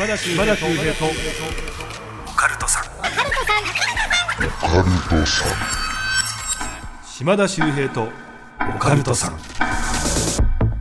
[0.00, 2.84] 島田秀平とオカルトさん
[7.04, 8.08] 島田秀平と
[8.74, 9.38] オカルトさん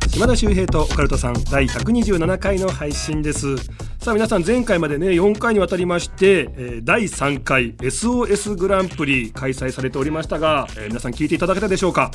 [0.07, 12.09] 島田秀平とオカルトさん第127回の配信ですさあ皆さん前回までね4回にわたりまして、えー第3回 SOS グランプリ開催されておりましたが、えー皆さん聞いていただけたでしょうか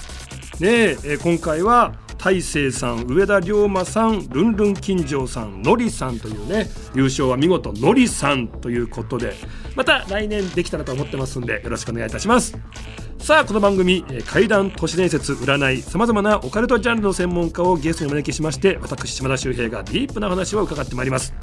[0.59, 1.93] ねええー今回は
[2.25, 9.35] 大勢さん上田龍馬さんルンルン金城さんのりさんというね優勝は見事のりさんということで
[9.77, 12.57] また来年できたらと思ってますんでよろしくお願いいたします。
[13.19, 21.35] さあこの番組怪談都市伝説占いさまざまなオカルトジャンルの専門家をゲストにお招きしまして私島田秀平がディープな話を伺ってまいります。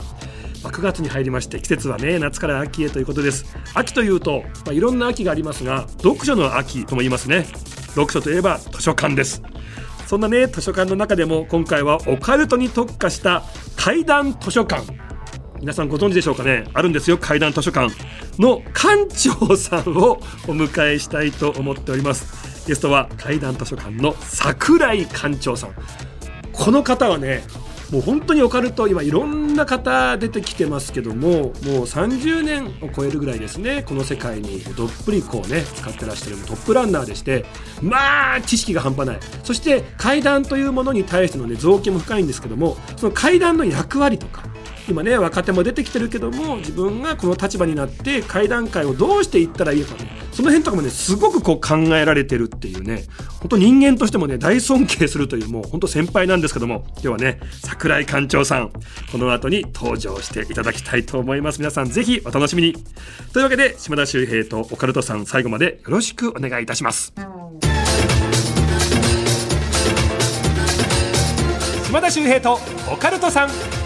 [0.64, 3.56] ま9月に入りまして季節はね夏から秋へということです。
[3.76, 7.46] 秋というと、まあ、いろんな秋がありますが読書の秋とも言いますね。
[7.90, 9.44] 読書といえば図書館です。
[10.12, 13.44] そんなね図書館の中でも今回はオカルトに特化した
[13.78, 14.86] 怪談図書館。
[15.62, 16.66] 皆さんご存知でしょうかね？
[16.74, 17.96] あるんですよ怪談図書館。
[18.38, 22.68] の館長さんをお迎えしたいと思っております。
[22.68, 25.76] ゲストは怪談図書館の桜井館長さん。
[26.52, 27.42] この方はね
[27.92, 31.52] もう本当にオカルト今いろんな方出てきてますけどももう
[31.84, 37.46] 30年を超えるぐらいですねこの世界にどっぷりこうね使ってらっしゃるトップランナーでして
[37.82, 39.20] まあ知識が半端ない。
[39.44, 44.44] そして階段というものに対してのね造形も深いんですけどもその階段の役割とか
[44.92, 53.04] 今ね若手も出てきてるけども自分がこの立場になって会談会をどうしていったらいいのかねその辺とかもねすごくこう考えられてるっていうね。
[53.40, 56.86] 本当人間としてもね大尊敬するというもう本当先輩なんですけども。
[56.94, 58.72] 今日はね桜井館長さん
[59.12, 61.60] この後に登場していただきたいと思います。
[61.60, 62.74] 皆さんぜひお楽しみに。
[63.34, 67.14] というわけで島田秀平とオカルトさん最後までよろしくお願いいたします。
[71.86, 72.60] 島田秀平と
[72.92, 73.81] オカルトさん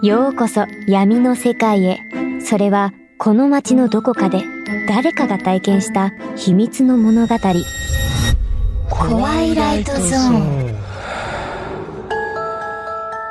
[0.00, 1.98] ようこそ闇の世界へ。
[2.40, 4.44] それはこの街のどこかで
[4.88, 7.34] 誰かが体験した秘密の物語。
[8.88, 10.78] 怖いライトゾーン。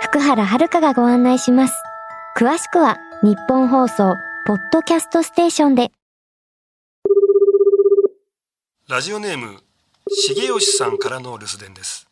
[0.01, 1.73] 福原遥がご案内します。
[2.37, 5.91] 詳しくは日本放送ポッドキャストステーションで。
[8.89, 9.61] ラジオネーム
[10.09, 12.07] 重吉さんからの留守電です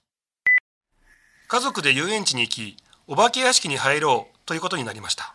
[1.48, 2.78] 家族で遊園地に行き
[3.08, 5.34] お化け屋敷に入ろうということになりました。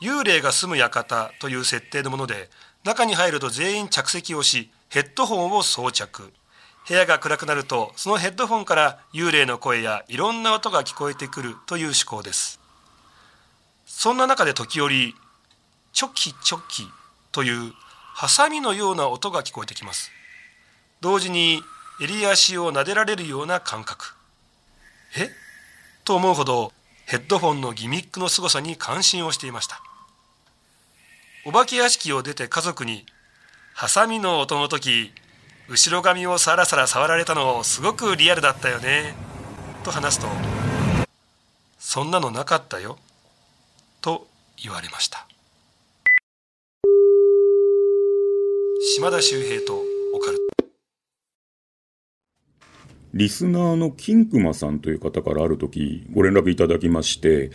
[0.00, 2.50] 幽霊が住む館という設定のもので
[2.84, 6.32] 中に入ると全員着席をしヘッドホンを装着。
[6.88, 12.60] 部屋が暗くなるとそのヘッドホンから幽霊の声やいろんな音が聞こえてくるという趣向です。
[13.86, 15.14] そんな中で時折
[15.92, 16.86] チョキチョキ
[17.32, 17.72] という
[18.14, 20.10] ハサミのような音が聞こえてきます。
[21.00, 21.62] 同時に
[22.00, 24.14] 襟足を撫でられるような感覚。
[25.16, 25.30] え？
[26.04, 26.72] と思うほど
[27.06, 29.80] ヘッドフォンのギミックの凄さに感心をしていました。
[31.44, 33.06] お化け屋敷を出て家族に
[33.74, 35.12] 「ハサミの音の時
[35.68, 39.14] 後ろ髪をさらさら触られたのすごくリアルだったよね」
[39.84, 40.26] と話すと
[41.78, 42.98] 「そんなのなかったよ」
[44.02, 44.26] と
[44.60, 45.28] 言われました。
[48.96, 49.80] 島田秀平と
[50.12, 50.66] オカルト
[53.14, 57.50] リスナーのキンクマさんという方からある時ご連絡いただきまして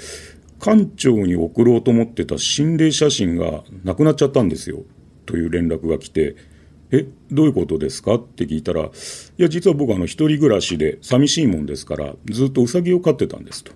[0.59, 4.83] 館長に送ろうと思ってた心霊写真がなくなっちゃったんですよ
[5.25, 6.35] という連絡が来て
[6.91, 8.15] えどういうことですか？
[8.15, 8.89] って聞いたらい
[9.37, 13.71] や実は僕あの一人暮らしで寂しいもんですからずっとウサギを飼ってたんですと。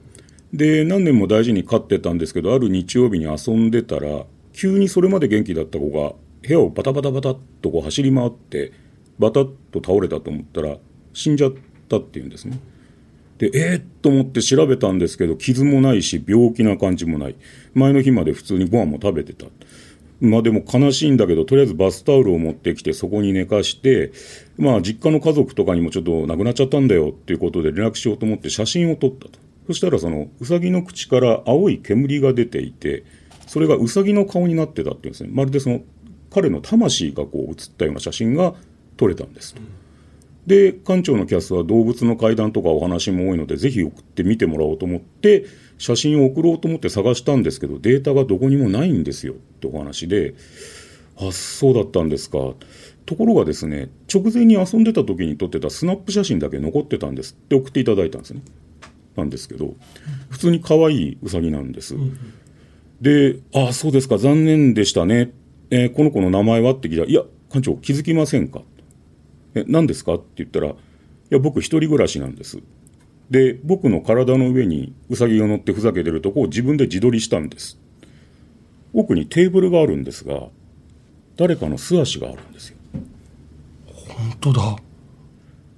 [0.54, 6.14] で何年も大事に飼ってたんですけどある日曜日に遊んでたら急にそれまで元気だった子が
[6.48, 8.72] 部屋をバタバタバタっとこう走り回って
[9.18, 10.78] バタッと倒れたと思ったら
[11.16, 11.54] 死んじゃっ
[11.90, 12.60] たっていうんですね。
[13.38, 17.36] でえー、と思って調べたんですけど傷もないし病気な感じもない
[17.74, 19.48] 前の日まで普通にご飯も食べてた
[20.22, 24.14] まあでも悲しいんだけどとりあえずバスタオルを持ってきてそこに寝かして
[24.58, 29.32] まあ実家の家族とかにもちょっと亡くなっちゃったんだよっていうことで連絡しようと思って写真を撮ったと
[29.68, 33.04] そしたらそのウサギの口から青い煙が出ていて
[33.48, 35.82] それがウサギの顔になってたっていうんですねまるでその
[36.32, 38.54] 彼の魂がこう写ったような写真が
[38.96, 39.62] 撮れたんですと。
[40.48, 45.46] で館長のキャスは動物の階段とかお話も多いのでぜひ送ってみてもらおうと思って
[45.78, 50.36] 写真を送ろうと思って探したんですけどデータがどこにもないんですよってお話で
[51.18, 52.54] あそうだったんですか。
[53.06, 58.42] ところがですね直前に遊んでた時に撮ってたスナップ写真だけ残ってたんですって送っていただいたんですね。
[59.16, 59.76] なんですけど
[60.30, 61.96] 普通に可愛いウサギなんです、
[63.00, 65.32] で「ああそうですか残念でしたね、
[65.70, 68.62] えーこの子の名前は?」って聞いたら「いや館長気づきませんか?」
[69.56, 70.16] え何ですか？
[70.16, 70.76] って言ったら
[71.30, 72.60] や僕一人暮らしなんです
[73.32, 77.80] で僕の体の上にウサギが乗ってふざけてるとこを自分で自撮りしたんです。
[78.94, 80.50] 奥にテーブルがあるんですが
[81.36, 82.78] 誰かの素足があるんですよ。
[83.88, 84.76] 本当だ。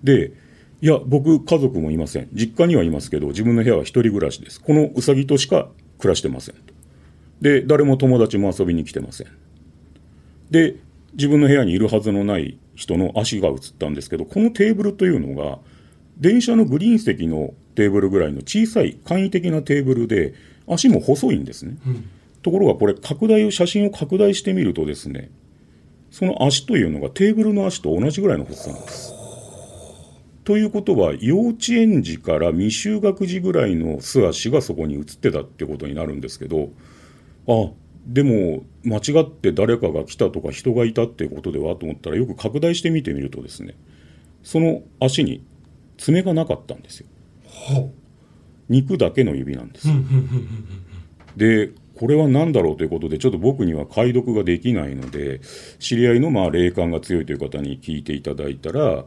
[0.04, 0.34] で
[0.82, 2.28] いや僕家族もいません。
[2.34, 4.62] 実家にはいますけど自分の部屋は一人暮らしです。
[4.62, 6.74] このウサギとしか暮らしてませんと。
[7.42, 9.28] で誰も友達も遊びに来てません。
[10.52, 10.76] で
[11.18, 15.60] 自分の部屋にいるはずのない人の足が映ったんですけどこのテーブルというのが
[16.18, 20.34] 電車のグリーン席のテーブルぐらいの小さい簡易的なテーブルで
[20.68, 22.10] 足も細いんですね、うん
[22.48, 25.30] ところがこれ拡大を写真を拡大してみるとですね
[26.12, 29.14] その足というのがテーブルの足と同じぐらいの細さなんです。
[30.46, 36.70] ということは幼稚園児から未就学児ぐらいの素足がそこに映ってたってことになるんですけど
[37.50, 37.70] あ
[38.08, 43.76] でも間違って誰かが来たとか人がいたっていうことではと思ったらよく拡大して見てみるとですね
[44.44, 45.44] その足に
[45.98, 47.08] 爪がなかったんですよ。
[47.44, 47.92] ほ
[48.70, 50.68] 肉だけの指なんですううんうんうんうん
[51.36, 55.42] でこれは何だろうということでちょっと僕には解読ができないので
[55.80, 59.06] 知り合いのまあ霊感が強いという方に聞いていただいたら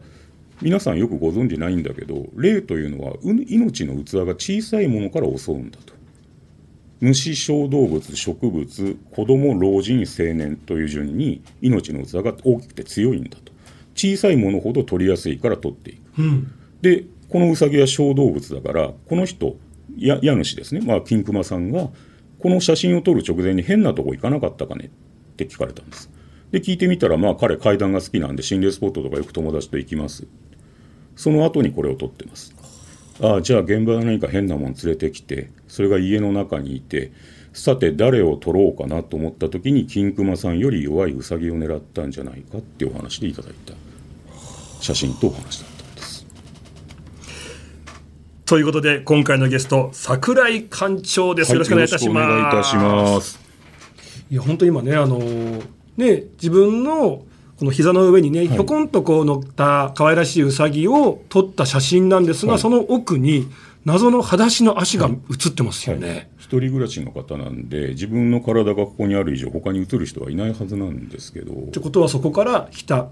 [0.61, 3.19] 皆さんよくご存知ないんだけど霊というのはう
[3.49, 5.95] 命の器が小さいものから襲うんだと
[7.01, 13.53] 虫小動物植物子供老人青年という順に命の器が大きくて強いんだと。
[13.95, 16.23] 小さいものほど取りやすいから取っていく。
[16.23, 16.53] うん。
[16.83, 19.57] でこのウサギは小動物だからこの人
[19.97, 21.89] や家主ですね、まあ、金熊さんが
[22.39, 24.87] この写真を撮る直前に変なとこ行かなかったかね？
[24.87, 26.11] って聞かれたんです。
[26.51, 30.27] で聞いてみたらまあ彼階段が好きなんで心霊スポットとかよく友達と行きます。
[31.17, 32.55] その後にこれを撮ってます
[33.23, 37.13] ああじゃあ現場に何か変なもん連れてきてそれが家の中にいて
[37.53, 43.75] さて誰を撮ろうかなと思った時に金熊さんより弱いウサギを狙ったんじゃないかっていうお話でいただいた。
[44.81, 46.27] 写真とお話だったんです。
[48.47, 52.15] ということで今回のゲスト桜井館長です、よろしくお願いいたします。
[52.15, 53.41] よろくお願いいたします。
[54.31, 55.19] いや本当今ねあの
[55.97, 57.25] ね自分の
[57.61, 62.61] この膝の上にね、ひょこんとこう乗った可愛らしいウサギを撮った写真なんですが、はい。
[62.61, 63.49] その奥に
[63.85, 66.09] 謎の裸足の足が写ってますよね。
[66.09, 66.29] はい。
[66.39, 71.53] 一人暮らしの方なんで自分の体がここにある以上他に移る人はいないはずなんですけど。
[71.53, 73.11] ってことはそこからひた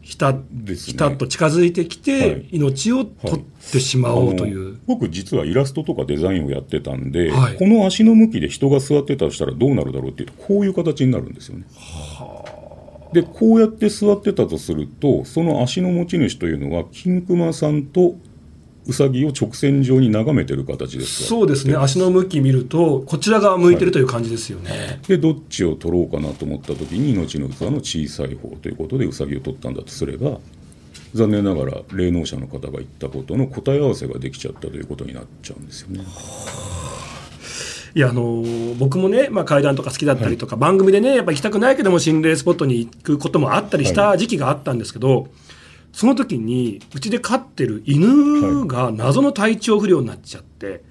[0.00, 0.92] ひたですね。
[0.92, 2.48] ひたっと近づいてきて、はい。
[2.52, 4.78] 命を取ってしまおうという。
[4.86, 7.56] 僕実はイラストとかデザインをやってたんで、はい。
[7.56, 11.66] この足の向きで人が座ってたとしたらどうなるだろうっていうとこういう形になるんですよね。
[13.12, 18.14] でこうやって座ってたとするとその足の持ち主というのは金熊さんと
[18.86, 25.00] ウサギを直線上に眺めてる形ですそうですね足の向き見るとこちら側向いてるという感じですよね。
[25.06, 30.38] でどっちを取ろうかなと思った時に命の器の小さい方ということでウサギを取ったんだとすれば
[31.14, 36.04] 残念ながら霊能者の方が言ったことの答え合わせができちゃったということになっちゃうんですよね。
[37.94, 45.28] いやあのー僕もね、まあ、階段とか好きだったりとか、番組でねやっぱ行きたくないけども心霊スポットに行くこともあったりした時期があったんですけど、
[45.92, 50.88] その時にうちで飼ってる犬が謎の体調不良になっちゃって。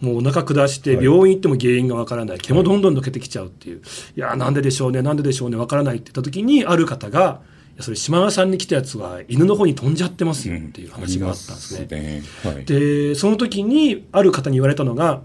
[0.00, 1.04] もうお腹下してはい。
[1.04, 2.38] 病院行っても原因がわからない。
[2.38, 7.40] 毛もどんどん抜けてきちゃうっていう、い、やなんででしょうねなんででしょうねわからないって言った時にある方が
[7.74, 11.86] いやそれ島田さんに来たやつは犬の方に飛んじゃってますよっていう話があったんですね。
[11.90, 12.52] ありますね。
[12.52, 15.22] はい、でその時にある方に言われたのが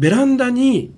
[0.00, 0.92] ベランダに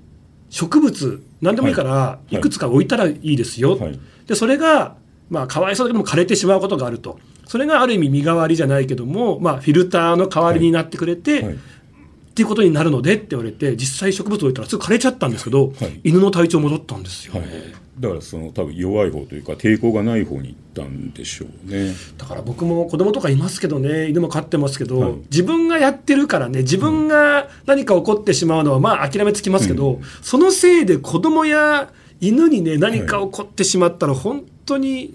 [0.49, 2.37] 植物何でもいいからい。
[2.37, 2.40] い。
[2.40, 3.99] くつか置いたらいいですよ、はい。
[4.28, 4.97] でそれが
[5.28, 7.18] まあかわいそうだけども枯れてしまうことがあると。
[7.47, 11.54] それがある意味身代わりじゃないけども、まあ、フィルターの代わりになってくれて、はい。
[11.54, 16.00] っていうことになるのでって言われて実際植物置いたらすぐ枯れちゃったんですけど、はい。
[16.04, 17.35] 犬の体調戻ったんですよ。
[17.35, 17.50] ね、はい、
[17.99, 21.92] だからその多分弱い方というか抵抗がない方に行ったんでしょうね。
[22.16, 35.14] だから僕も子供とかいますけどね犬も飼ってますけど、はい自分がやってるからね自分が何か起こってしまうのはまあ諦めつきますけど、そのせいで子供や犬にね何か起こってしまったら本当に、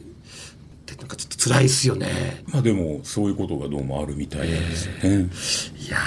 [0.97, 2.43] なんかちょっと辛いですよね。
[2.47, 5.29] まあでもそういうことがどうもあるみたいなんですよね。
[5.87, 5.97] いや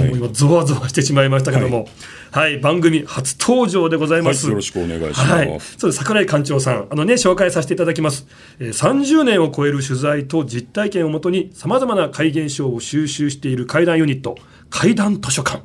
[0.00, 1.86] っともう今ゾワゾワしてしまいましたけども、
[2.30, 4.48] はい、番組初登場でございはい、ます。
[4.48, 5.22] よろしくお願いします。
[5.22, 8.26] はい、そう桜井館長さん、あのね、紹介させていただきます。
[8.58, 14.36] えー30年を超える取材と実体験をもとに、さまざまな怪現象を収集している怪談ユニット、
[14.70, 15.62] 怪談図書館。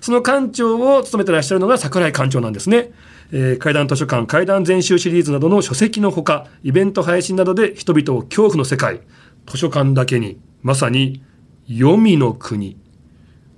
[0.00, 2.92] その館長を務めてらっしゃるのが桜井館長なんですね。
[3.32, 9.00] えー怪談図書館、怪談全集シリーズなどの書籍のほか、イベント配信などで人々を恐怖の世界、
[9.46, 11.22] 図書館だけに、まさに、
[11.66, 12.76] 黄泉の国。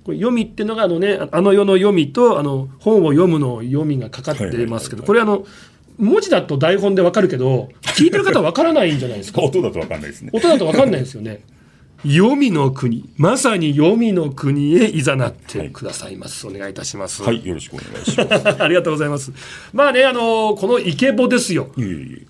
[0.03, 9.41] これ読みっていうのがあのねあの世の読みとあの本を読むの読みがかかってますけど、はいはいはいはいこれあの文字だと台本でわかるけど聞いてる方はわからないんじゃないですか？
[9.43, 10.31] 音だとわかんないですね。
[10.33, 11.41] 音だとわかんないですよね。
[12.03, 16.47] 黄泉の国、まさに黄泉の国へいざなってくださいます。
[16.47, 17.21] お願いいたします。
[17.21, 18.47] はい、よろしくお願いします。
[18.63, 19.31] ありがとうございます。
[19.73, 21.69] まあね、あのこのイケボですよ。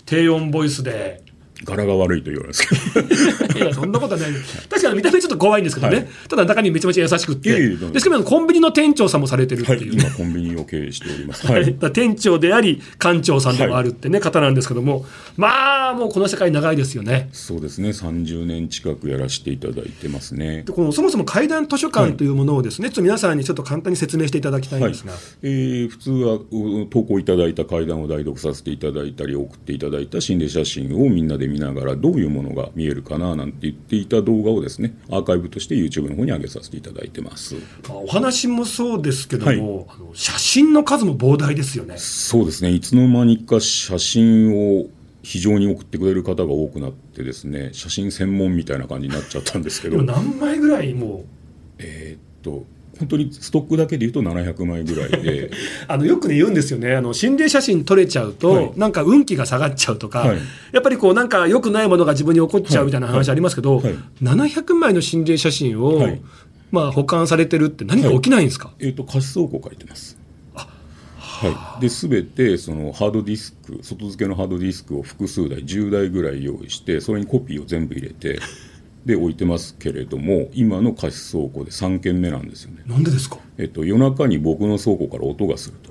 [0.04, 1.22] 低音ボイスで。
[1.64, 3.58] 柄が悪いと言われますけど。
[3.58, 4.30] いや、そんなことはない。
[4.68, 5.96] 確かに見た目ちょっと怖いんですけどね。
[5.96, 7.76] はいただ中身めちゃめちゃ優しくって。
[7.76, 9.94] でしかもコンビニの店長さんもされてるってはい、いう。
[9.94, 11.46] 今コンビニを経営しております。
[11.46, 15.04] は、はい店長であり館長さんでもあるってね、方なんですけども
[15.36, 20.72] まあもうこの世界長いですよねそうですね、30年近くやらせていただいてますねで。
[20.72, 37.56] このそもそも階段図書館というものをですね、ちょっと皆さんにちょっと簡単に説明していただきたいんはいですが、えー普通はう投稿いただいた階段を代読させていただいたり送っていただいた心霊写真をみんなで見ながらどういうものが見えるかななんて言っていた動画をですねアーカイブとして YouTube の方に上げさせていただいてます。
[37.88, 39.86] まあお話もそうですけども、はい。
[39.88, 41.96] あの写真の数も膨大ですよね。
[41.98, 42.70] そうですね。
[42.70, 44.86] いつの間にか写真を
[45.22, 50.02] 非常に送ってくれる方が多くなってですね写真専門みたいな感じになっちゃったんですけど。
[50.02, 51.24] 何枚ぐらいも
[51.78, 52.64] えーっと
[53.02, 55.46] 本当にストックだけでいうと700枚ぐらいで。
[55.46, 55.50] う
[55.88, 56.94] あのよくね言うんですよね。
[56.94, 58.72] あの心霊写真撮れちゃうと、はい。
[58.76, 60.38] なんか運気が下がっちゃうとか、はい。
[60.70, 63.84] やっぱりこうなんか良くないものが自分に起こっちゃうみたいな話ありますけど、はい。
[63.86, 63.94] はい。
[64.22, 66.20] 700枚の心霊写真を、はい。
[66.70, 70.16] まあ、保管されてるって何か起きないんですか、えーっと貸し倉庫書いてます。
[71.42, 78.38] はい、で全てそのハードディスク外付けのハードディスクを複数台10台ぐらい用意してそれにコピーを全部入れて
[79.04, 83.38] で置いてますけれども今の貸し倉庫で3軒目なんですよね、なんでですか？
[83.58, 85.90] えっと、夜中に僕の倉庫から音がすると。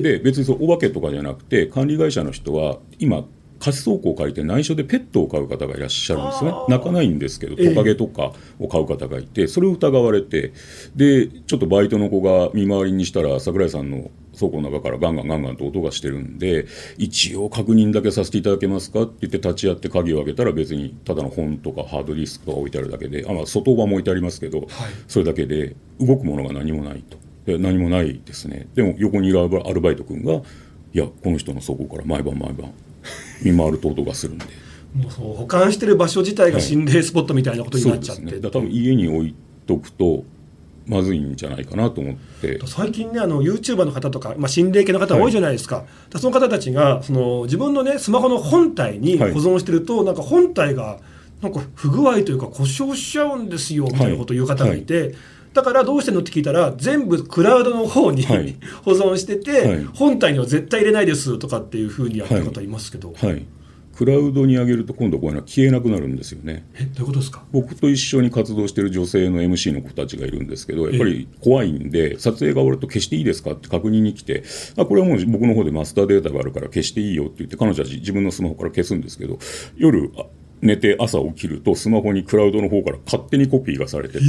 [0.00, 3.24] で別にそうお化けとかじゃなくて管理会社の人は今
[3.58, 6.52] 貸し倉庫を借りて内緒でペットを飼う方がいらっしゃるんですね。
[6.68, 7.68] 泣かないんですけどええ。
[7.70, 10.52] トカゲとかを飼う方がいてそれを疑われて
[10.94, 16.66] でちょっとバイトの子が見回りにしたら桜井さんの倉庫の中からガンガンガンガンと音がしてるんで
[16.98, 24.66] 一応確認だけさせていただけますかって言って立ち会って鍵を開けたら別にただの本とかハードディスクとか置いてあるだけであ、まあ、外場も置いてありますけど、
[25.06, 27.16] それだけで動くものが何もないと。
[27.46, 28.66] で何もないですね。
[28.74, 30.42] でも横にいるアルバイト君がい
[30.92, 32.72] やこの人の倉庫から毎晩毎晩
[33.42, 34.44] 見回ると音がするんで。
[34.94, 38.40] もうそう保管してる場所自体が心霊スポットみたいなことになっちゃって、ですね。
[38.40, 39.34] だ多分家に置い
[39.66, 40.22] とくと
[40.86, 42.60] まずいんじゃないかなと思って。
[42.66, 49.34] 最近ねあの YouTuber の方とか、まあ、心霊系の方多いじゃないですか、でその方たちがその自分のねスマホの本体に保はい。
[49.34, 51.00] 存してると、なんか本体が
[51.42, 55.14] なんか不具合というか故障しちゃうんですよみたいなことを言う方がいて、
[55.54, 58.56] だからどうしてんのって聞いたら全部クラウドの方に、はい。
[58.82, 59.84] 保存してて、はい。
[59.94, 63.46] 本体には絶対入れないですとかっていうふうにやってる方いますけど、はい。
[63.96, 66.66] クラウドに上げると今度こういうのは消えなくなるんですよね。
[66.74, 67.44] えどういうことですか？
[67.52, 74.42] 僕と一緒に活動してる女性の MC の子たちがいるんですけどやっぱり怖いんで撮影が終わると消していいですかって確認に来て
[74.76, 79.38] あこれはもう僕の方でマスターデータがあるから消していいよって言って彼女たち自分のスマホから消すんですけど
[79.76, 80.24] 夜あ
[80.60, 84.24] 寝て朝起きるとスマホにクラウドの方から勝手にコピーがされてて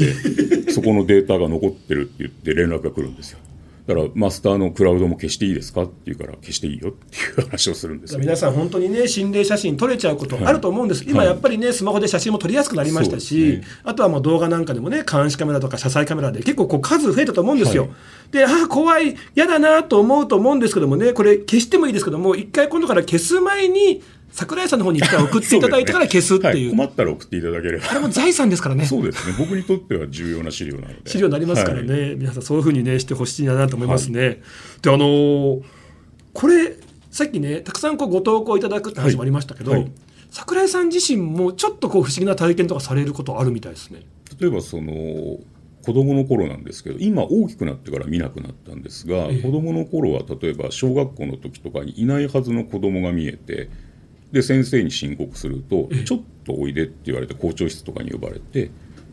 [0.75, 3.39] そこのデータが残ってるって言って連絡が来るんですよ。
[3.87, 8.19] だからマスターのクラウドも消していいですかって言うから消していいよっていう話をするんですよ。
[8.19, 11.27] 皆さん本当にね心霊写真撮れちゃうことあると思うんです、今はい。
[11.27, 17.91] やっぱりねスマホで写真も撮りやすくなりましたし、あとはもう動画なんかでもね監視カメラとか車載カメラで結構こう数増えたと思うんですよ、はい。
[18.31, 24.01] でああ怖い嫌だなと思うと思うんですけどもねこれ消してもいいですけども一回今度から消す前に
[24.35, 26.71] 桜井さんの方に一回送っていただいてから消すっていう。
[26.71, 27.89] は困ったら送っていただければ。
[27.89, 28.85] あれも財産ですからね。
[28.85, 29.35] そうですね。
[29.39, 31.09] 僕にとっては重要な資料なので。
[31.09, 32.15] 資料になりますからね、はい。
[32.17, 34.41] 皆さんそういうふうにねしてほしいなと思いますね。
[34.81, 35.63] であのー
[36.33, 36.75] これ
[37.11, 39.91] さっきねたくさんこうご投稿いただくって話もありましたけど、はいはい。
[40.31, 44.01] 桜井さん自身もちょっとこう不思議な体験とかされることあるみたいですね。
[44.37, 44.91] 例えばその
[45.85, 49.41] 子供の頃なんですけど今大きくなってから見なくなったんですが、ええ。
[49.41, 53.69] 子供の頃は例えば小学校の時とかにいないはずの子供が見えて
[54.35, 58.69] で先生に申告すると、ちょっとおいでって言われて校長室とかに呼ばれて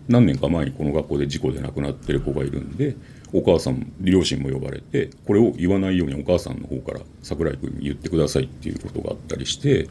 [0.09, 2.97] 何年か前にこの学校で事故で亡くなってる子がいるんで
[3.33, 9.89] お母さん両親も呼ばれてこれを言わないようにお母さんの方から桜井君に言ってくださいっていうことがあったりして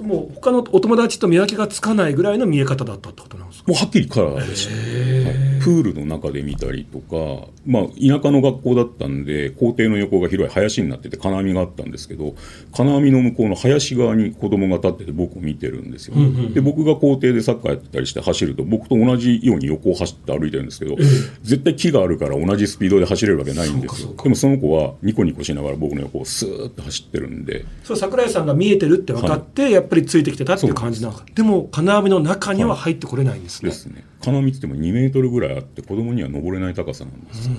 [0.00, 3.72] もう他のお友達と見分けがつかないぐらいの見え方だったってことなんですか？
[3.72, 5.62] もうはっきりカラーでした、はい。
[5.62, 12.34] プールの中で見たりとか、まあ、田舎の学校だったんで校庭の横が広い林になってて金網があったんですけど
[12.72, 16.16] 金網の向こうの林側に子供が立ってて僕を見てるんですよ、
[16.52, 20.96] で僕が校庭でサッカーやってたりして走ると僕と同じように横を走って歩いてるんですけど、
[21.42, 24.14] 絶対木があるから同じスピードで走れるわけないんですよ。
[24.14, 27.64] でもその子はニコニコしながら僕の横をスーッと走ってるんで。
[27.82, 31.24] それ桜井さんが見えてるって分かって、やっぱりついてきてたっていう感じなんか。
[31.34, 33.70] でも金網の中には入ってこれないんですね。
[33.70, 37.54] ですね金網って言っても2メートルぐらいあって子供には登れない高さなんですよ、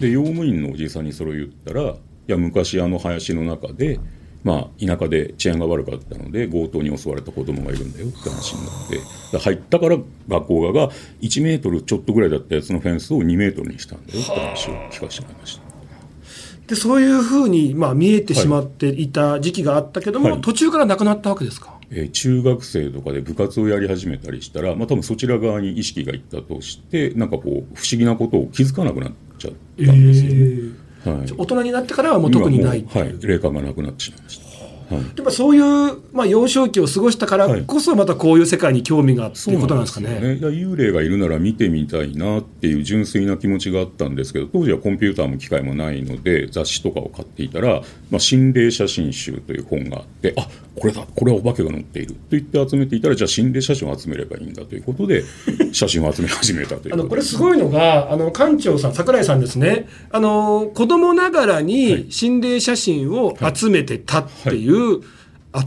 [0.00, 3.98] で用務員のおじさんにそれを言ったらいや昔あの林の中で
[4.44, 9.00] まあ、田舎で治安が悪かったので強盗に襲われた子供がいるんだよって話になって
[9.32, 9.96] で入ったから
[10.28, 15.71] 学校側が1メートルちょっとぐらいだったやつのフェンスを2メートルにしたんだよって話を聞かせてもらいました。
[16.72, 21.78] でそういうふうに、まあ、見えてしまっていた時期があったけども、はい途中からなくなったわけですか？
[21.90, 29.52] えー中学生とかで部活をやり始めたりしたら、まあ、多分そちら側に意識がいったとしてなんかこう不思議なことを気づかなくなっちゃっ
[29.84, 30.72] たんですよね。
[31.04, 34.41] はい、大人になってからはもう特にないっていう今もうはい、霊感がなくなってしまいました。
[34.94, 35.04] はい。
[35.14, 40.20] でもそういう、まあ、幼少期を過ごしたからこそまたこういう世界に興味があっていうことなんですかね。
[40.20, 40.38] ね。
[40.40, 55.24] 幽霊がいるなら見てみたいなっていう純粋な気持ちがあったんですけど当時はコンピューターも機械もないので雑誌とかを買っていたら「まあ、心霊写真集」という本があってあこれだこれはお化けが載っていると言って集めていたらじゃあ心霊写真を集めればいいんだということで
[55.72, 64.72] 写真を集め始めたというあのこれすいごいのが、あの館長さん、桜井さんですね、あの子供ながらに心霊写真を集めてたっていう、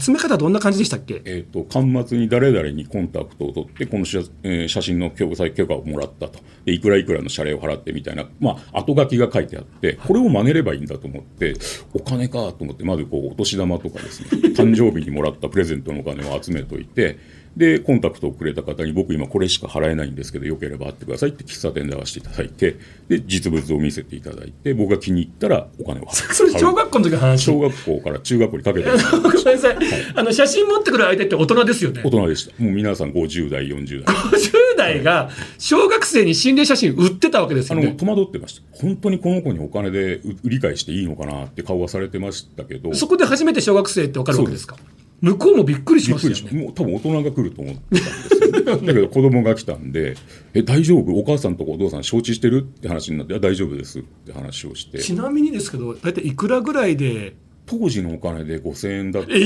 [0.00, 6.40] 集め方、どんな感じでしたっけ、えー、と端末に誰々にコンタクトを取ってこの写,、えー写真の共済許可をもらったと。
[6.64, 11.54] でいくらいくらの謝礼を払ってみたいな、まあ、後書きが書いてあってこれを真似ればいいんだと思って
[11.94, 17.18] お金かと思ってまずこうお年玉とかですね 誕生日にもらったプレゼントのお金を集めといて
[17.56, 22.76] でコンタクトをくれた方に僕今これしか払えないんですけどよければ会ってくださいって喫茶店で会わせていただいて
[23.08, 27.44] で実物を見せていただいて僕が気に入ったらお金を払う それ、小学校の時の話。
[27.44, 29.76] 小学校から中学校にかけて ごめんなさい、
[30.14, 32.02] あの写真持ってくる相手って大人ですよね。
[32.04, 34.14] 大人でしたもう皆さん50代40代。
[34.14, 37.86] 50代が小学生に心霊写真売ってたわけですよね。
[37.86, 38.62] あの戸惑ってました。
[38.72, 42.92] 本当にこの子にお金でう売り買いしていいのかなって顔はされてましたけど。
[42.94, 44.76] そこで初めて小学生って分かるわけですか？
[45.22, 46.60] 向こうもびっくりしますよね。
[46.62, 50.14] もう多分大人が来ると思ってたんですよ、 だけど子供が来たんで
[50.54, 51.12] 「え大丈夫？
[51.14, 54.98] お母さんとかお父さん承知してる?」って話になって「いや大丈夫です」って話をして。
[54.98, 59.32] ちなみにですけど、大体いくらぐらいで、当時のお金で5000円だった。
[59.32, 59.42] ええ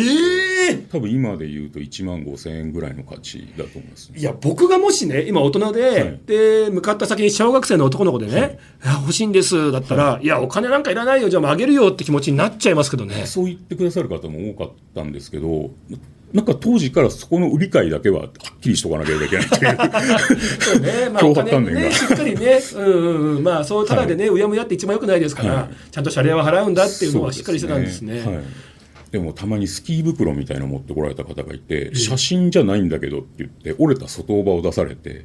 [0.76, 6.20] 多分今で言うと1万5000円ぐらいの価値だと思います、いや僕がもしね今大人で、はい。
[6.26, 8.86] で向かった先に小学生の男の子でね、い。
[8.86, 13.26] や欲しいんですだったら、い、やお金なんかいらないよじゃああげるよって気持ちになっちゃいますけどね。
[13.26, 15.70] そう言ってくださる方も多かったんですけど
[16.32, 20.40] なんか当時からそこの売り買いだけははっきりしとかなければいけないっていう。
[20.60, 21.10] そうね。
[21.10, 23.42] まあ 脅お金ねしっかりねうんうんうん。
[23.42, 25.90] まあそうただでね、うやむやって一番良くないですから、はい。
[25.90, 28.22] ちゃんと謝礼は払うんだっていうのはしっかりしてたんですね
[29.10, 35.24] でもたまにスキー袋みたいなの持ってこられた方がいて、写真じゃないんだけどって言って折れた外オーバを出されて、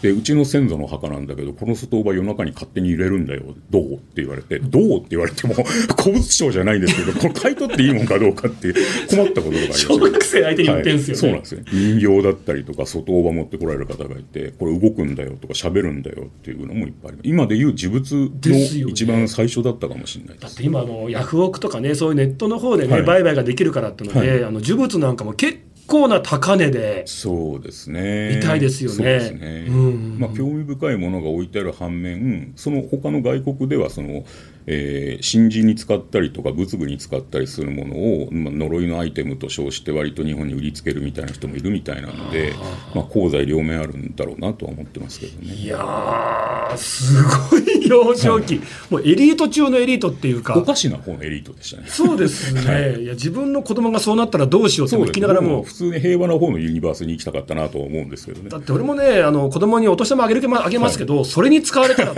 [0.00, 8.72] でうちの先祖の墓なんだけどこの外オーバ夜中に勝手に入れるんだよどうって言われてどうって言われても古物商じゃないんですけどこれ買い取っていいもんかどうかって
[9.10, 11.18] 困ったことがありま小学生相手に言ってんすよね、はい。
[11.18, 11.60] そうなんですよ。
[11.70, 17.28] 人形だったりとか外オーバ持ってこられる方がいてこれ動くんだよとか喋るんだよっていうのもいっぱいあります。
[17.28, 20.42] 今でいう自物の一番最初だったかもしれないです。
[20.42, 28.36] だって今あのヤフオクとかねそういうネットの方でね、はい売買ができるからってので、はいあの呪物なんかも結構な高値でそうですね。
[28.36, 29.66] みたいですよねね。
[29.68, 34.24] うんまあ興味深いものが置いてある反面、その他の外国ではその、
[34.70, 42.52] えー神事に使ったりとか仏具に使ったりするものを、まあ、呪いのアイテムと称して割と日本に売りつけるみたいな人もいるみたいなので、
[42.94, 45.54] まあ功罪両面あるんだろうなとは思ってますけどね。
[45.54, 50.54] いやーすごい幼少期、もうエリート中のエリートっていうか。
[50.56, 51.88] おかしな方のエリートでしたね。
[51.88, 53.06] そうですね、、はい。
[53.06, 58.50] や自分の子供がそうなったらどうしようって聞きながらも僕普通に平和な方のユニバースに行きたかったなとは思うんですけどね。
[58.50, 58.58] だ。
[58.58, 62.14] って俺もねあの子供にお年玉あげるあげますけど、それに使われたら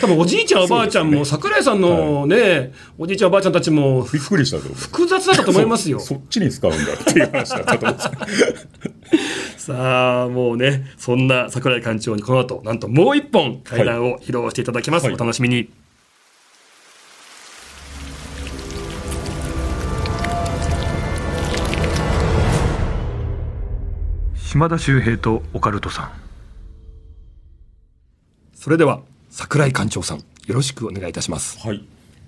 [0.00, 1.91] 多分おじいちゃんおばあちゃんも、桜井さんの
[2.26, 4.72] ね、おじいちゃんおばあちゃんたちもびっくりしたと。
[4.74, 6.00] 複雑だったと思いますよ。
[6.00, 7.98] そ そっちに使うんだっていう話だったと思
[9.56, 15.68] さあもうねそんな桜井館長にこの後なんともう一本階段を披露していただきます、はいお楽しみに。
[24.52, 26.12] 島田秀平とオカルトさん
[28.52, 29.00] それでは
[29.30, 31.84] 桜井館長さんよろしくお願いいたしますはい、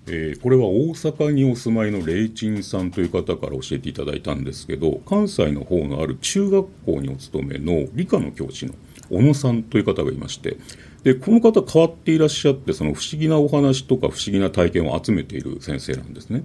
[0.07, 8.75] えーこれは大阪にお住まいの霊珍さんという方から教えていただいたんですけど関西の方のある中学校にお勤めの理科の教師の
[9.11, 10.57] 小野さんという方がいまして
[11.03, 16.45] でこの方変わっていらっしゃってその不思議なお話とか不思議な体験を集めている先生なんですね。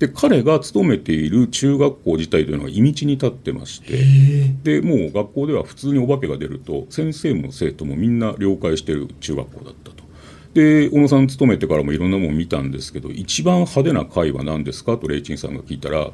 [0.00, 9.89] で彼が勤めている中学校自体というのが意道に立ってましてでもう学校では普通にお化けが出ると先生も生徒もみんな了解している中学校だったと。
[10.54, 14.98] で小野さん勤めてからもいろんなもの見たんですけど一番派手な会は何ですか？
[14.98, 16.10] とレイチンさんが聞いたら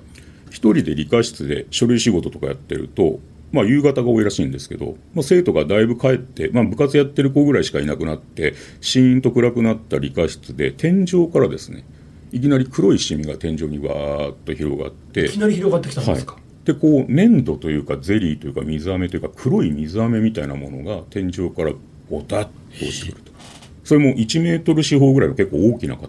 [0.51, 3.18] 一人で理科室で書類仕事とかやってると、
[3.53, 11.85] まあ、夕方が多いらしいんですけど、まあ、生徒がだいぶ帰って、まあ、部活やってる子ぐらいしかいなくなってシーンと暗くなった理科室で天井からですね
[12.33, 21.72] いきなり黒いシミが天井にわーっと広がっていきなり広がってきたんですか、はい、でこう粘土というかゼリーというか水飴というか黒い水飴みたいなものが天井から
[22.11, 23.22] ボタッと落ちてくる。
[23.25, 23.25] と
[23.87, 26.09] それも1メートル四方ぐらいの結構大きな塊、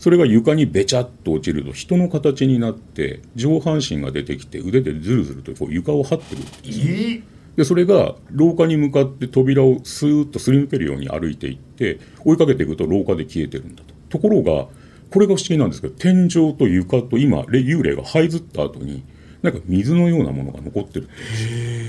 [0.00, 6.86] それが床にべちゃっと落ちると人の形になって上半身が出てきて腕でずるずるとこう床を張ってるんですよ。
[6.88, 7.22] え
[7.56, 13.94] でそれが廊下に向かって扉をスーッとすり抜けるように歩いていって追いかけていくと廊下で消えてるんだと。
[14.08, 14.66] ところが
[15.12, 19.04] これが不思議なんですけど天井と床と今霊幽霊が這いずった後に
[19.42, 21.12] なんか水のようなものが残ってるって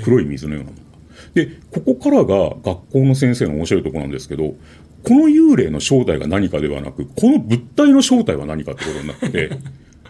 [0.04, 0.84] 黒い水のようなもの。
[0.84, 0.91] が。
[1.34, 4.56] でここからが学校の先生の面白いところなんですけど
[5.04, 9.58] この幽霊の正体が何かではなくこの物体の正体は何かってことになって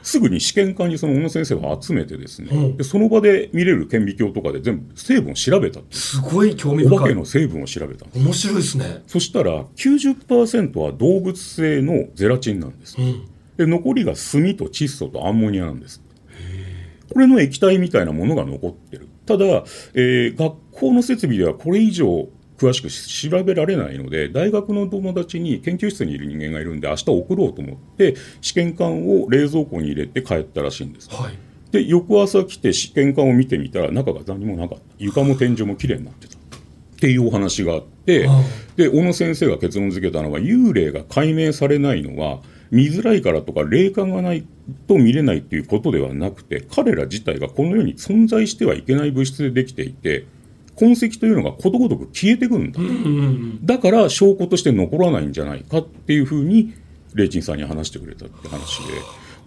[0.03, 2.77] すぐに試験官にその小野先生を集めてですね、うん。
[2.77, 9.03] でその場で見れる顕微鏡とかで全部成分を調べたすごい興味お化深いけの成分を調べた面白いですね。
[9.07, 12.95] そしたら90%は動物性のゼラチンなんです。
[12.99, 13.21] うん。
[13.57, 16.01] で残りが炭と窒素とアンモニアなんです。
[17.13, 19.07] これの液体みたいなものが残ってる。
[19.25, 19.45] ただ、
[19.93, 31.09] えー学校の設備ではこれ以上詳しく調べられないので大学の友達に研究室にいる人間がいるんで明日送ろうと思って試験管を冷蔵庫に入れて帰ったらしいんです。
[31.09, 31.33] はい。
[31.71, 34.83] で翌朝来て試験管を見てみたら中が何もなかった。
[34.99, 36.35] 床も天井もきれいになってた。
[36.35, 36.39] っ
[37.01, 38.29] ていうお話があって
[38.75, 44.45] で小野先生が結論付けたのは幽霊が解明されないのは見づらいからとか霊感がない
[44.87, 50.27] と見れないっていうことではなくて彼ら自体がこの世に存在してはいけない物質でできていて
[50.75, 53.65] 痕跡というのがことごとく消えてくるんだ、うんうんうん。
[53.65, 56.73] だから証拠として残らないんじゃないかっていうふうに
[57.13, 58.93] レイチンさんに話してくれたって話で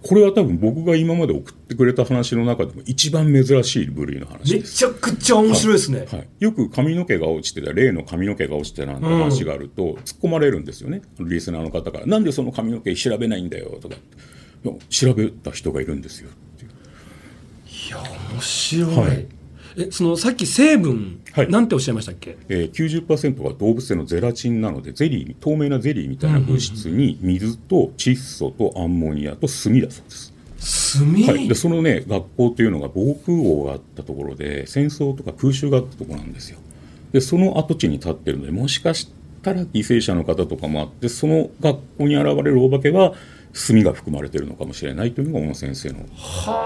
[0.07, 4.77] これは多分僕が今まで送ってくれた話の中でも一番珍しい部類の話めです。
[4.77, 11.01] ちゃくちゃ面白いですね、はい、よく髪の毛が落ちてた例の髪の毛が落ちてなんて話があると、突っ込まれるんですよね。
[11.19, 13.95] リスナーの方から「なんでその髪の毛調べないんだよ」とか
[14.89, 16.71] 調べた人がいるんですよっていう。
[17.87, 17.97] いや
[18.31, 19.25] 面白い、はい
[19.77, 21.49] えそのさっき成分、はい。
[21.49, 22.37] なんておっしゃいましたっけ？
[22.49, 30.33] えー、90%が動物性のゼラチンなのでゼリー透明なゼリーみたいな物質に水と窒素とアンモニアと炭だそうです。
[30.97, 36.57] 炭、はい、でそのね学校っていうのが防空壕があったところで戦争とか空襲があったところなんですよ。
[37.11, 39.11] でその跡地に立ってるのでもしかし
[39.41, 43.13] たら犠牲者の方とかもあってその学校に現れるお化けは
[43.55, 45.99] 炭が含まれてるのかもしれないというのが小野先生の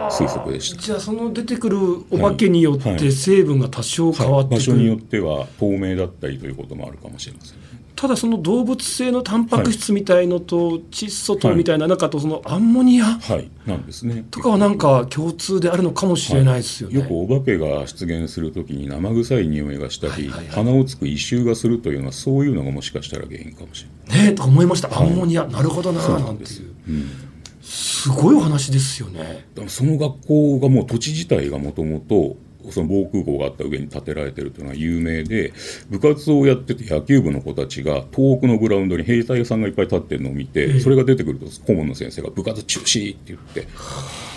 [0.09, 0.81] 推測でした。
[0.81, 1.77] じゃあその出てくる
[2.09, 2.91] お化けによっはい。
[2.93, 2.99] はい。
[2.99, 7.59] て成分が多少変わはいってくる、場所によっては透明だったりということもあるかもしれません
[7.99, 14.25] ただその動物性のタンパク質みたいのと窒素とみたいな中とそのアンモニアはいなんですね。
[14.29, 20.47] とかはなんか共通であるのかもしれないですよね、よくお化けが出現するときに生臭い匂いがしたり、はいはいはい。
[20.47, 24.25] 鼻をつく異臭がするというのはそういうのがもしかしたら原因かもしれない。
[24.25, 26.57] ねえとか思いました、アンモニアなるほどななていなんんです。
[26.57, 29.45] よう、すごいお話ですよね。
[29.67, 32.35] その学校がもう土地自体がもともと
[32.71, 35.53] その防空壕があった上に建てられてるというのは有名で
[35.89, 43.67] 部活をやってて野球部の子たちが遠くのグラウンドに兵隊さんがいっぱい立ってるのを見て、ええそれが出てくると顧問の先生が部活中止って言って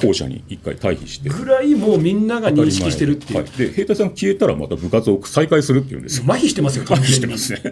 [0.00, 1.28] 校舎に一回退避して。
[1.28, 6.24] ぐらいもうみんなが認識してるっていう、はい、で兵隊さんが消えたらまた部活を再開するっていうんですよ。
[6.26, 7.62] 麻痺してますよ麻痺してますね。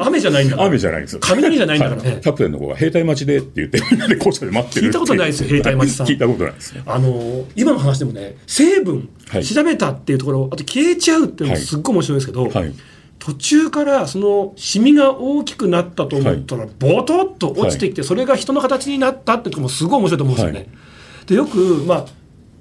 [0.00, 1.20] 雨じゃないんだ雨じゃないんですよ。
[1.22, 2.02] 雷じゃないんだから。
[2.02, 2.20] ねはい。
[2.20, 6.06] キャプテンの子が兵隊待ちでって言ってみんなで校舎で待ってる聞いたことないですよ兵隊待ちさん。
[6.06, 6.82] 聞いたことないですね。
[6.86, 9.44] あの今の話でもね成分、はい。
[9.44, 12.74] 調べたっていうところあと消えちゃうっていうのもすっごい面白いですけど、はい。
[13.18, 20.58] 途中からそのシミが大きくなったと思ったら、ボトッと落ちてきて、それが人の形になったっていうところもすごい面白いと思うんですよね。
[20.60, 21.26] はい。
[21.26, 22.06] でよく、まあ、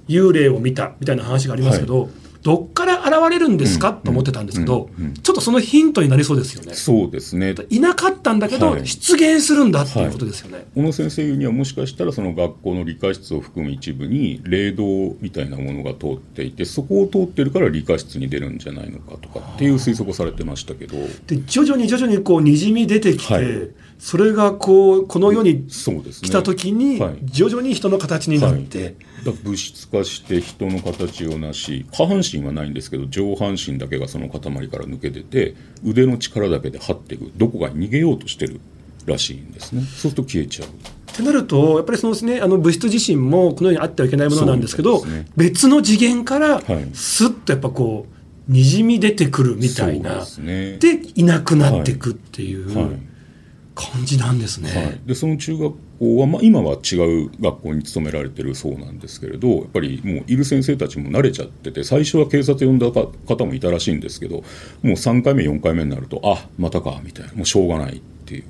[0.08, 2.10] 幽霊を見たみたいな話がありますけど、
[2.48, 4.90] どっから現れるんですか、と思ってたんですけど、
[5.22, 6.76] ちょっとそのヒントになりそうですよね。
[6.76, 7.54] そうですね。
[7.70, 8.88] いなかったんだけど、はい。
[8.88, 10.66] 出現するんだっていうことですよね。
[10.74, 20.96] 小野先生にはもしかしたらその学校の理科室を含む一部に霊道みたいなものが通っていてそこを通ってるから理科室に出るんじゃないのかとかっていう推測をされてましたけど。
[21.28, 23.46] で徐々に徐々にこうにじみ出てきて、はい
[24.00, 26.30] それがこうこの世にそうですね。
[26.30, 27.18] 来た時に、はい。
[27.24, 37.32] 徐々に人の形になって、だから物質化して人の形をなし下半身はないんですけど上半身だけがその塊から抜け出て腕の力だけで張っていく。
[37.36, 38.60] どこかに逃げようとしてる
[39.06, 39.82] らしいんですね。
[39.82, 40.70] そうすると消えちゃう。
[40.70, 40.72] っ
[41.16, 45.26] てなるとやっぱりそのです、ね、あの物質自身もこの世にあってはいけないものなんですけどね。
[45.36, 46.90] 別の次元からはい。
[46.94, 48.06] スッとやっぱこ
[48.48, 50.20] うにじみ出てくるみたいな。
[50.20, 50.78] ですね。
[50.78, 52.78] でいなくなっていくっていう。
[52.78, 53.07] はい
[53.78, 54.70] 感じなんですね。
[54.76, 64.44] はい、でその中学校は、まあ、今は違う学校に勤められてるそうなんですけれどやっぱりもういる先生たちも慣れちゃってて最初は警察呼んだか方もいたらしいんですけども
[64.84, 67.34] う3回目4回目になるとあまたかみたいな。
[67.34, 68.44] もうしょうがないっていう。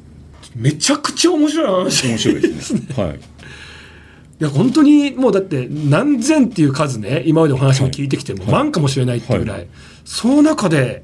[0.56, 2.08] めちゃくちゃ面白い話。
[2.08, 2.82] 面白いですね。
[2.96, 3.16] はい。
[3.16, 8.52] いや本当にもうだって何千っていう数ね今までお話も聞いてきてもはい。
[8.54, 9.68] 万かもしれないっていうぐらい、はい。
[10.06, 11.04] その中で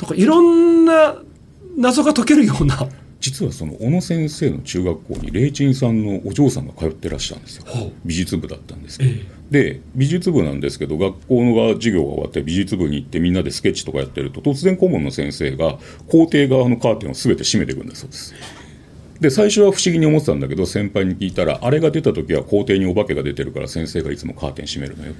[0.00, 1.16] なんかいろんな
[1.76, 2.88] 謎が解けるような
[3.24, 7.64] 実はその小野先生の中学校に霊珍さんのお嬢さんが通ってらっしゃるんですよ。
[8.04, 8.98] 美術部だったんです。
[8.98, 9.24] けど、え。
[9.50, 15.78] で美術部なんですけど学校のが授業が終わって美術部に行ってみんなでスケッチとかやってると突然顧問の先生が
[16.10, 18.34] 校庭側のカーテンを全て閉めていくんだそうです。
[19.20, 25.14] で最初は不思議に思ってたんだけど先輩に聞いたらあれが出た時は校庭にお化けが出てるから先生がいつもカーテン閉めるのよ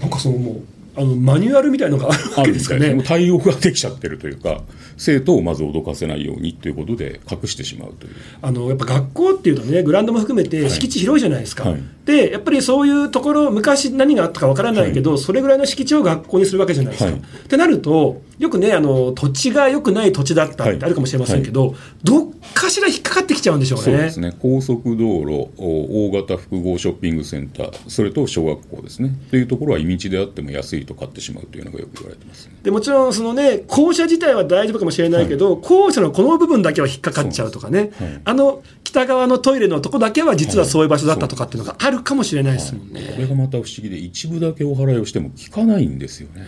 [0.00, 0.62] なんかそのもう
[0.96, 3.02] あのマニュアルみたいのがあるあわけですかね。
[3.02, 4.62] 対応ができちゃってるというか
[4.96, 8.14] 生徒をまず脅かせないようにということで隠してしまうという。
[8.42, 11.82] あのやっぱ学校っていうとねグラウンドも含めて敷地広いじゃないですか、はい。
[12.04, 17.10] でやっぱりそういうところ昔何があったかわからないけど、それぐらいの敷地を学校にするわけじゃないですか。
[17.10, 17.20] はい。
[17.20, 23.84] ってなるとよくねあの土地が良くない土地だったってあるかもしれませんけど、どっかしら引っかかってきちゃうんでしょうね。
[23.84, 24.36] そうですね。
[24.40, 29.10] 高速道路お大型複合ショッピングセンターそれと小学校ですね。
[29.30, 32.56] というところは居道であっても安いと買ってしまうというのがよく言われてますね。
[32.62, 37.92] でもちろんそのね校舎自体は大丈夫かもしれないけど、校舎のこの部分だけは引っかかっちゃうとかね、
[38.24, 43.12] あの北側のトイレのとこだけは実はそういう場所だったとかっていうのがあるかもしれないですもんね。
[43.14, 46.46] これがまた不思議で一部だけお祓いをしても効かないんですよね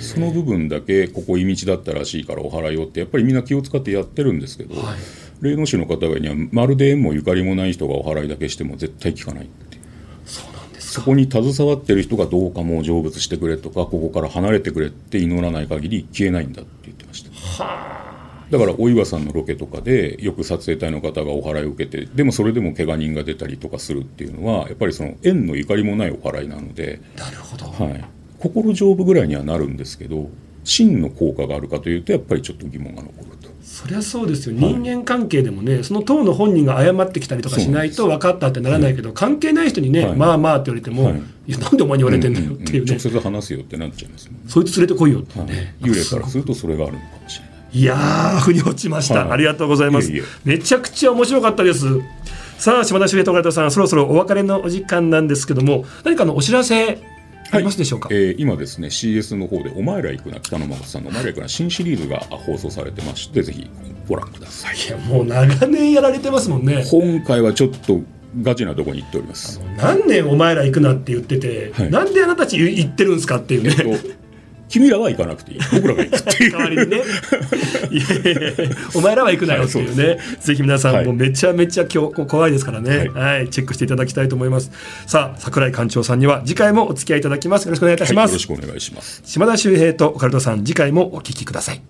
[0.00, 4.98] その部分だけここ居道だったらしいからお祓いをってやっぱりみんな気を使ってやってるんですけど、はい。
[5.40, 9.78] 霊能師の方々にはまるで縁もゆかりもない人がお祓いだけしても絶対効かないって
[10.26, 17.30] そうなんですそかこに携わってる人がどうかもう成仏してくれとかここから離れてくれって祈らない限り消えないんだって言ってました。
[18.50, 28.04] だからお岩さんのロケとかでよく撮影隊の方がお祓いを受けてでもそれでも怪我人が出たりとかするっていうのはやっぱりその縁のゆかりもないお祓いなので、なるほど、はい、
[28.40, 30.28] 心丈夫ぐらいにはなるんですけど
[30.64, 33.50] 真の効果があるかというとやっぱりちょっと疑問が残ると。
[33.62, 41.14] そりゃそうですよ人間関係でもね、その当の本人が謝ってきたりとかしないと分かったってならないけど、関係ない人にね、はいまあまあって言われても、はい、
[41.58, 47.50] なんでお前に言われてんだよっていうね、んんん直接話すよってなっちゃいますもんね、そいつ連れてこいよってね、幽霊からするとそれがあるのかもしれない。
[47.72, 50.10] いやー、腑に落ちました、ありがとうございます
[50.44, 51.86] めちゃくちゃ面白かったです。
[52.58, 56.98] さあ、島田秀平と岡田さん、そろそろお別れのお時間なんですけども、何かのお知らせ
[57.52, 58.08] ありますでしょうか？
[58.12, 63.68] えー今ですね CS の方で「お前ら行くな」北野誠さんの「お前ら行くな」新シリーズが放送されてましてぜひ
[64.08, 66.84] ご覧くださいいや、もう長年やられてますもんね。
[66.90, 68.00] 今回はちょっと
[68.42, 73.74] ガチなとこに行っております何年お前ら行くなって言ってて、はいなんであなたたち言ってるんですかっていうね。
[73.76, 74.08] えっと
[74.70, 75.58] 君らは行かなくていい。
[75.72, 76.52] 僕らが行くっていう。
[76.52, 77.02] 代わりにね。
[78.94, 81.04] お前らは行くなよっていうね、ぜひ皆さんはい。
[81.04, 83.46] もうめちゃめちゃ今日怖いですからね、ははい。
[83.46, 84.70] いチェックしていただきたいと思います。
[85.06, 87.64] さあ桜井館長さんには次回もお付き合いいただきます。
[87.64, 89.22] よろしくお願いいたしはい、ます、よろしくお願いします。
[89.24, 91.82] 島田秀平とオカルトさん次回もお聞きください。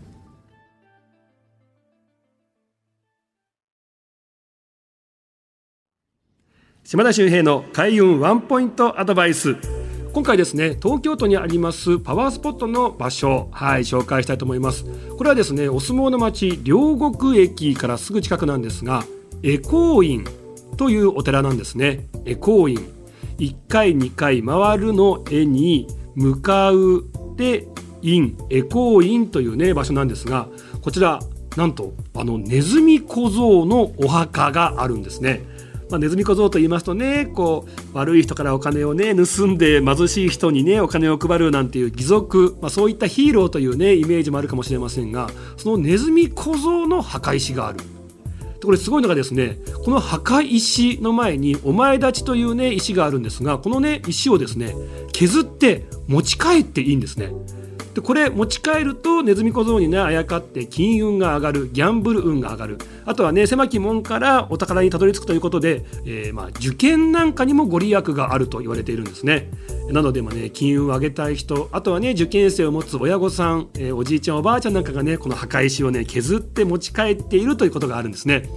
[6.84, 9.79] 島田秀平の開運ワンポイントアドバイス
[10.12, 14.85] 今回ですね東京都にありますパワースポットの場所はい紹介したいと思います。
[15.16, 19.05] これはですねお相撲の町両国駅からすぐ近くなんですが
[19.44, 20.25] 恵光院
[20.77, 22.09] というお寺なんですね。
[22.25, 22.79] 恵光院。
[23.38, 27.05] 1回2回回るの絵に向かう
[27.37, 27.68] で
[28.03, 28.37] 院。
[28.51, 30.49] 恵光院というね場所なんですが
[30.83, 31.20] こちら
[31.57, 35.42] なんとあのネズミ小僧のお墓があるんですね。
[35.90, 47.81] まあ、ネズミ小僧と言いますとねこう悪い人からお金をね盗んで貧しい人にねお金を配るなんていう義賊、まあ、そういったヒーローというねイメージもあるかもしれませんがそのネズミ小僧の墓石がある。
[48.62, 54.74] これすごいのがですねこの墓石の前にお前立ちというね石があるんですがこのね石をですね
[55.12, 57.33] 削って持ち帰っていいんですね。
[58.00, 62.78] でこれ持ち帰るとネズミ小僧にねあやかって金運が上がるギャンブル運が上がる。
[63.04, 69.50] あとはね狭き門からお宝にたどり着くということで、えーまあ、受験なんかにもご利益があると言われているんですね。
[69.90, 78.40] なので、まね、金運を上げたい人あとはね受験生を持つ親御さん、えーおじいちゃんおばあちゃんなんかがねこの墓石をね削って持ち帰っているということがあるんですね。
[78.40, 78.48] で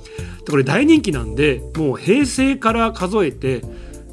[0.52, 3.62] これ大人気なんでもう平成から数えて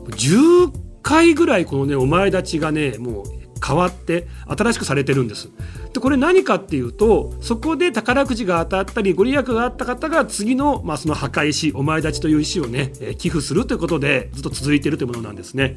[0.06, 5.48] 10回ぐらいこのねお前立ちがねもう変わって新しくされてるんです。
[5.92, 15.74] でこれ何かっていうとそこで宝くじが当たったりご利益があった方が次の,、まあその墓石お前立ちという石をね、え寄付するということでずっと続いているというものなんですね。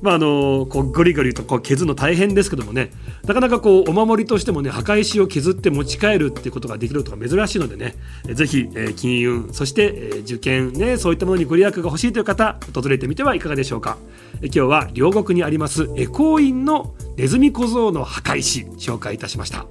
[0.00, 2.90] まああのこうゴリゴリとこう削るの大変ですけどもね
[3.24, 7.94] なかなかこうお守りとしてもね墓石を削って持ち帰るっていうことができるとか珍しいのでね
[8.26, 13.96] えーぜひ、え金運そして、え受験ねそういったものにご利益が欲しいという方訪れてみてはいかがでしょうか。
[14.42, 19.66] え今日は両国にあります恵光院のネズミ小僧の墓石紹介いたしましたした。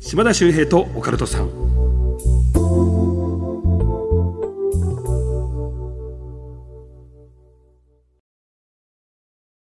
[0.00, 1.73] 島田秀平とオカルトさん。